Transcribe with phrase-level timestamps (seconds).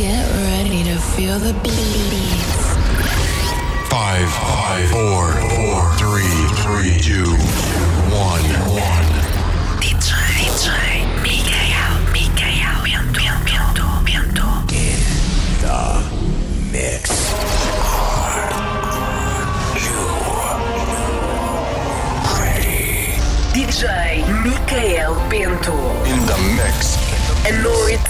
[0.00, 2.74] Get ready to feel the beats.
[3.90, 7.28] Five, five, four, four, three, three, two,
[8.08, 8.40] one,
[8.72, 9.04] one.
[9.76, 12.80] DJ, DJ, Mikael, Mikael,
[13.12, 15.20] Bento, Bento, Bento.
[16.72, 17.04] Mix.
[23.52, 23.84] DJ
[24.42, 25.76] Mikael Bento.
[26.06, 26.96] In the mix.
[27.46, 28.09] A noite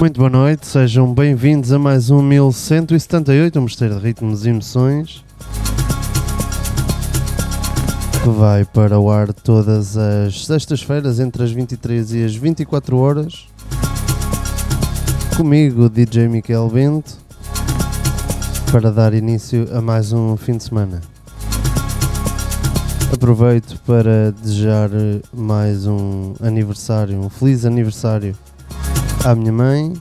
[0.00, 5.24] Muito boa noite, sejam bem-vindos a mais um 1178, um mistério de ritmos e emoções.
[8.22, 13.46] Que vai para o ar todas as sextas-feiras entre as 23 e as 24 horas.
[15.36, 17.16] Comigo, DJ Miquel Bento,
[18.72, 21.00] para dar início a mais um fim de semana.
[23.12, 24.90] Aproveito para desejar
[25.32, 28.36] mais um aniversário, um feliz aniversário
[29.24, 29.94] à minha mãe.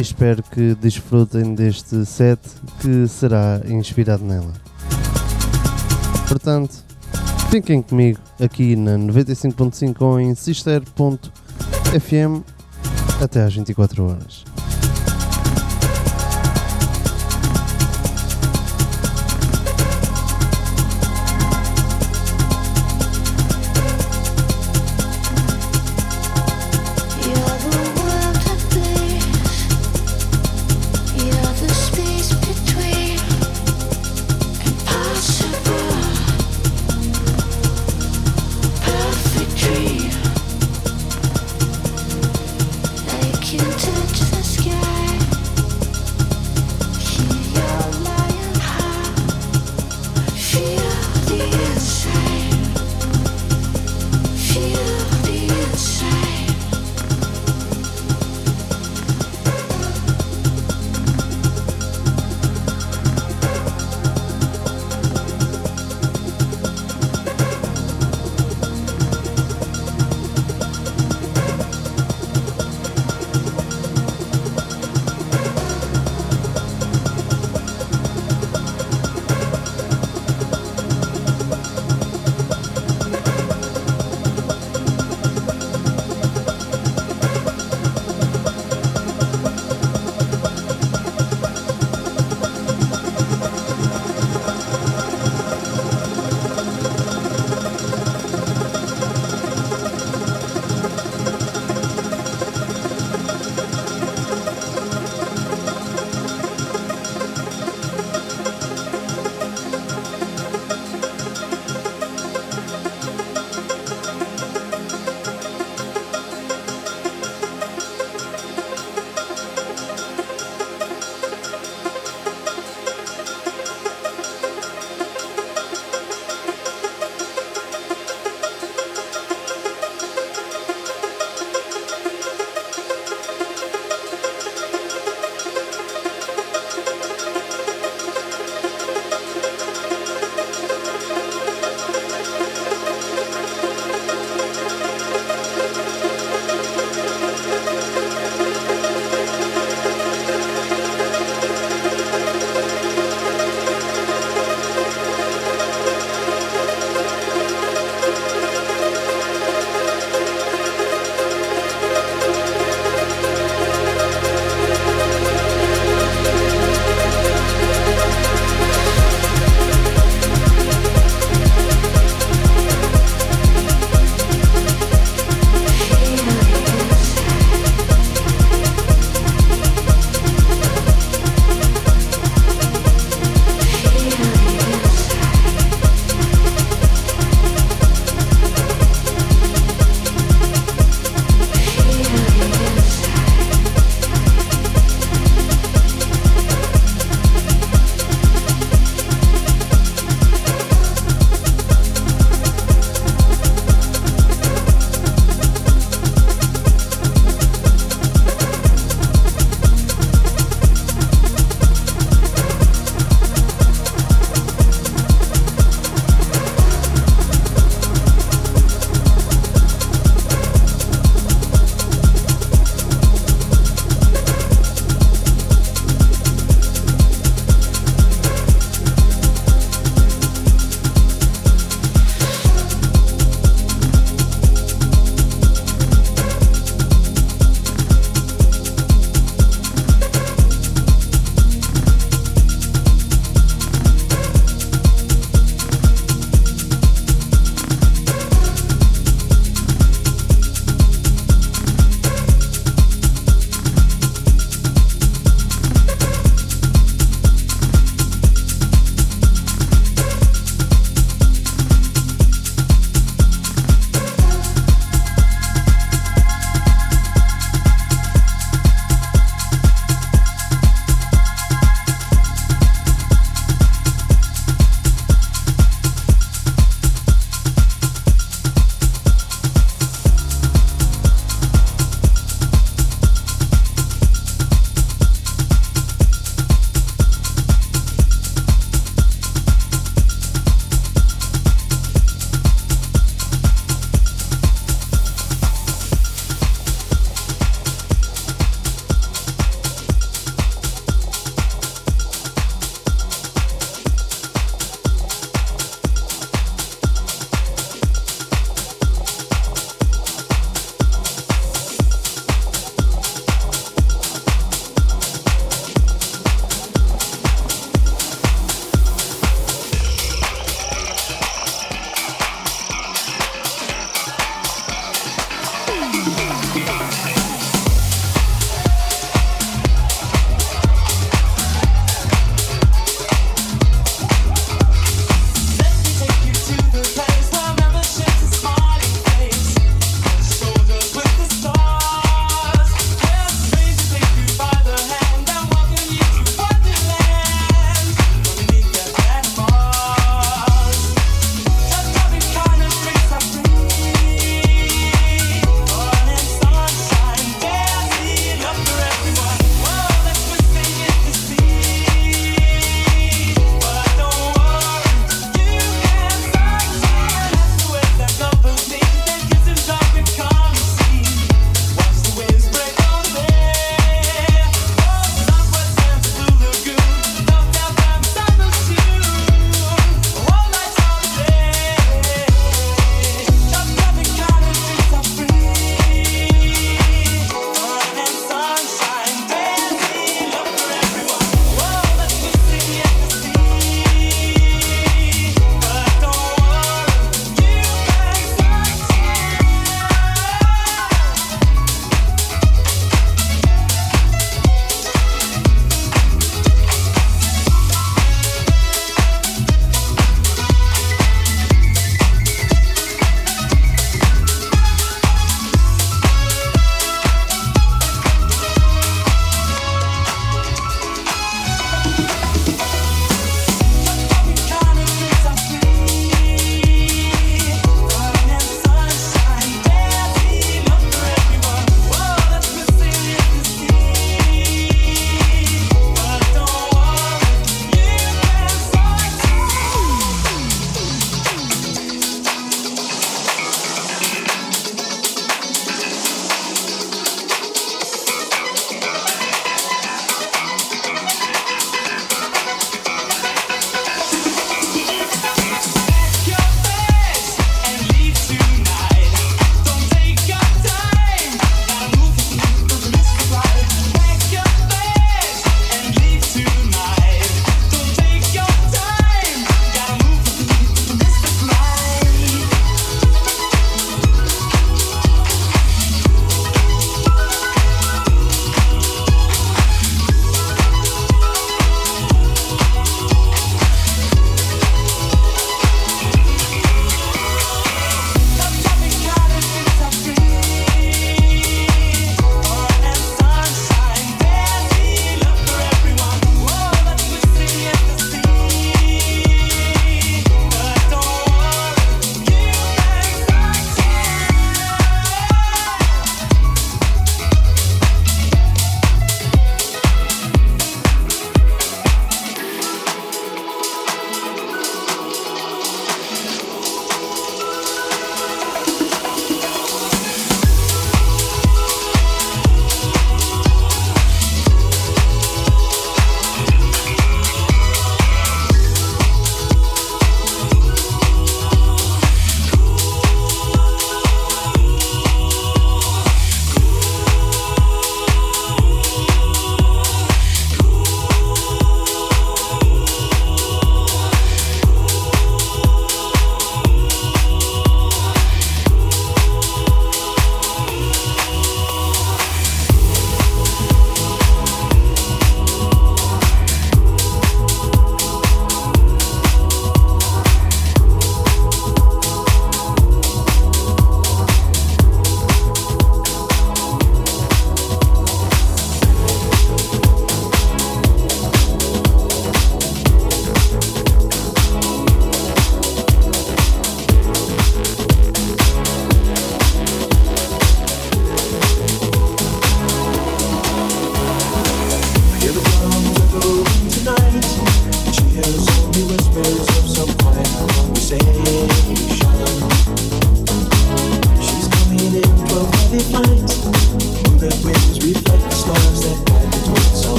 [0.00, 2.40] Espero que desfrutem deste set
[2.80, 4.52] que será inspirado nela.
[6.28, 6.84] Portanto,
[7.50, 10.92] fiquem comigo aqui na 95.5 ou em sister.fm
[13.20, 14.44] até às 24 horas.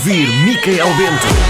[0.00, 1.49] Ouvir Micael Bento.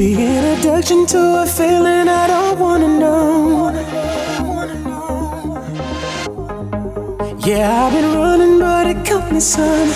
[0.00, 3.70] The introduction to a feeling I don't wanna know.
[7.44, 9.90] Yeah, I've been running, but it caught me somehow.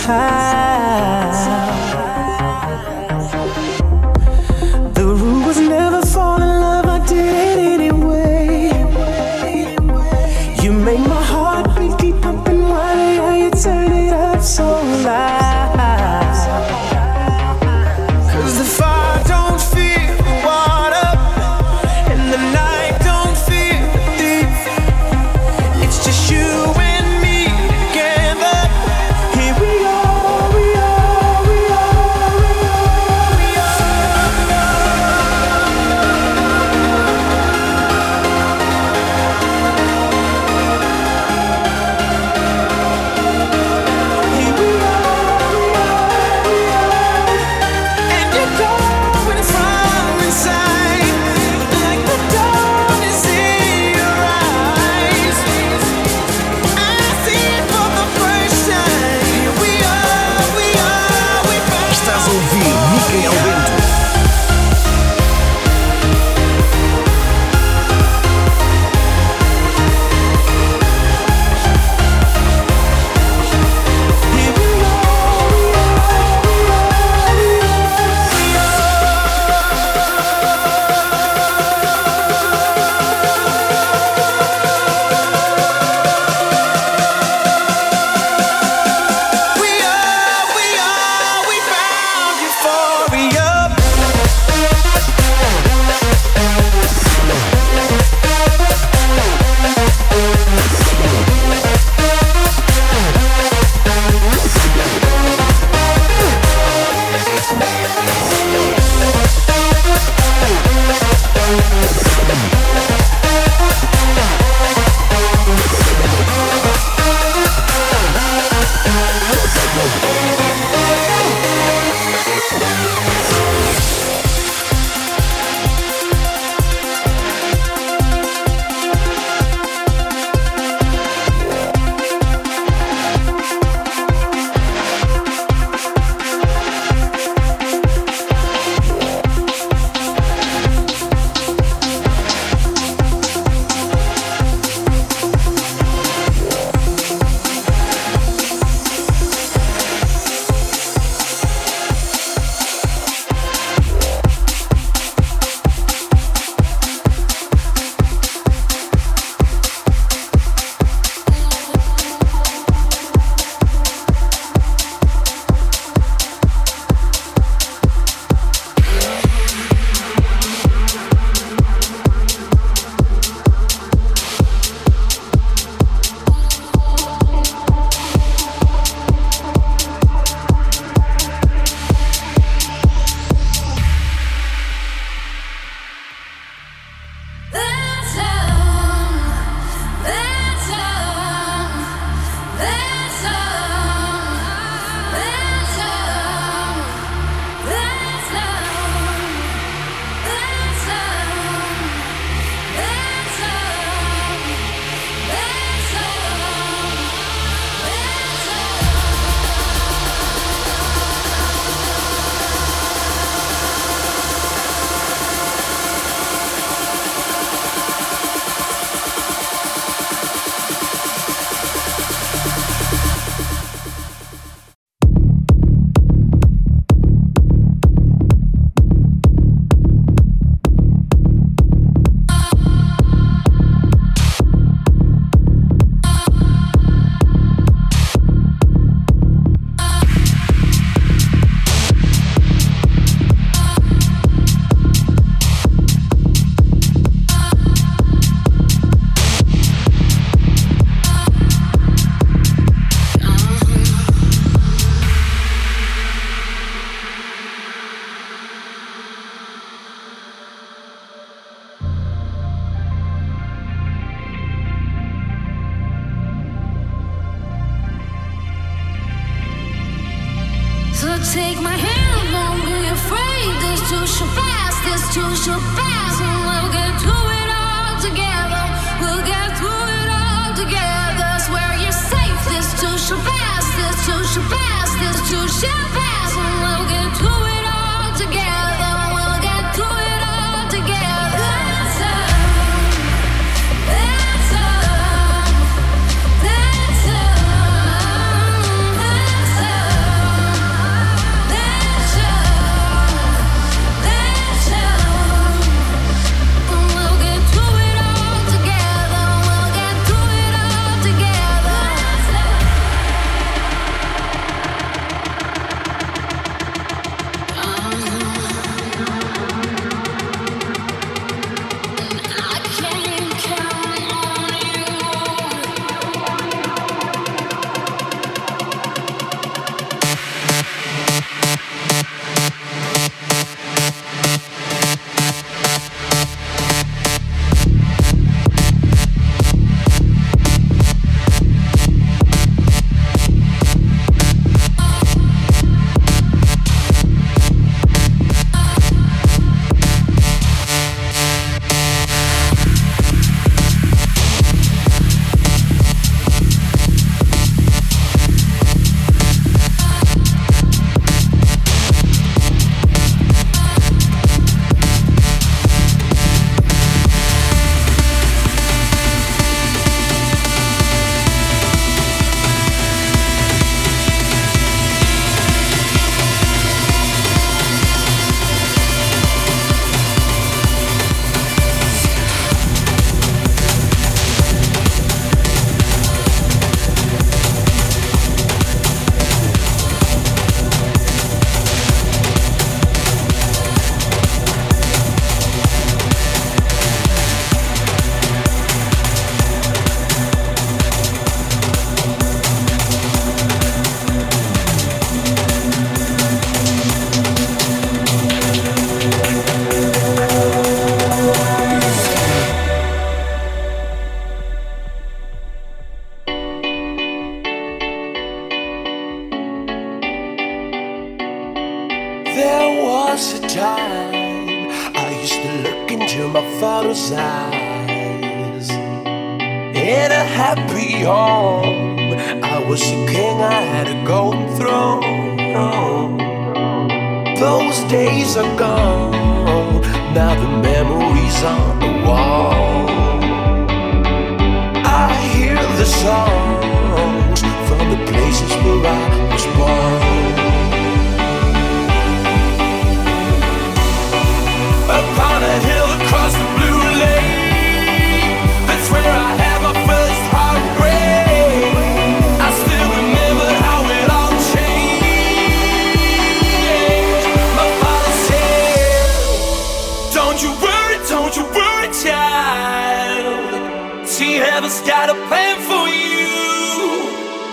[474.55, 476.31] Heaven's got a plan for you.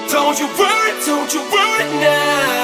[0.07, 2.61] Don't you worry, don't you worry now.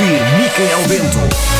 [0.00, 1.59] ouvir Micael Bento.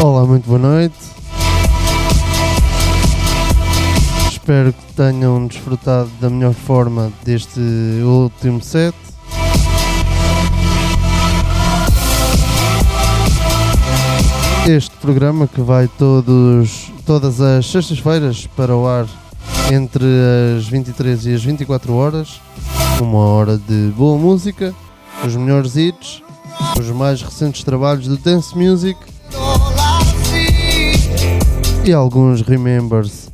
[0.00, 0.94] Olá, muito boa noite.
[4.30, 7.58] Espero que tenham desfrutado da melhor forma deste
[8.04, 8.94] último set.
[14.68, 19.06] Este programa que vai todos, todas as sextas-feiras para o ar
[19.72, 20.04] entre
[20.56, 22.40] as 23 e as 24 horas.
[23.00, 24.72] Uma hora de boa música,
[25.26, 26.22] os melhores hits,
[26.78, 29.17] os mais recentes trabalhos do Dance Music
[31.88, 33.30] e alguns remembers,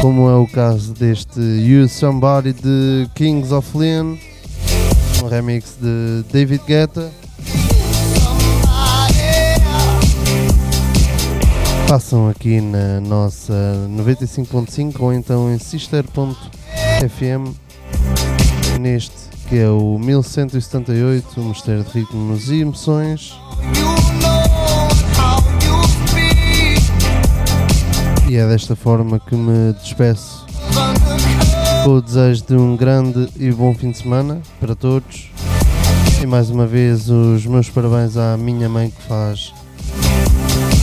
[0.00, 4.16] como é o caso deste You Somebody de Kings of Leon,
[5.22, 7.08] um remix de David Guetta.
[11.86, 13.54] Passam aqui na nossa
[13.88, 17.54] 95.5 ou então em sister.fm
[18.80, 19.14] neste
[19.48, 23.38] que é o 1178, o Mistério de Ritmos e Emoções.
[28.28, 30.46] E é desta forma que me despeço
[31.84, 35.30] com o desejo de um grande e bom fim de semana para todos.
[36.22, 39.52] E mais uma vez os meus parabéns à minha mãe que faz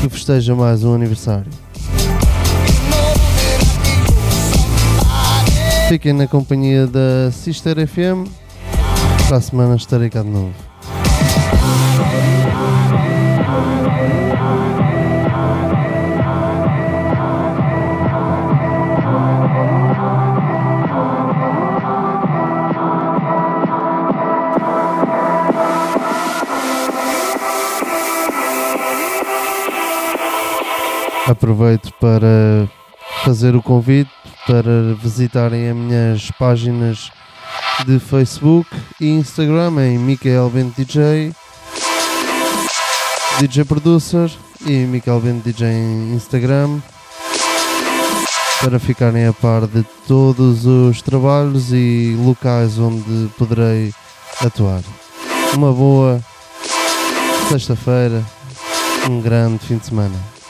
[0.01, 1.51] que festeja mais um aniversário.
[5.89, 8.29] Fiquem na companhia da Sister FM.
[9.27, 10.70] Para a semana estarei cá de novo.
[31.41, 32.69] Aproveito para
[33.25, 34.11] fazer o convite
[34.45, 37.09] para visitarem as minhas páginas
[37.83, 38.69] de Facebook
[38.99, 41.33] e Instagram em Michael Bento DJ,
[43.39, 44.31] DJ Producer
[44.67, 46.79] e Michael Bento DJ em Instagram
[48.61, 53.91] para ficarem a par de todos os trabalhos e locais onde poderei
[54.45, 54.83] atuar.
[55.55, 56.21] Uma boa
[57.49, 58.23] sexta-feira,
[59.09, 60.40] um grande fim de semana.